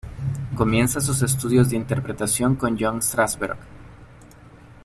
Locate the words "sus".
0.99-1.21